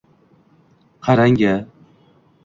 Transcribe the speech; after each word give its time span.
Qarang-a! 1.05 1.53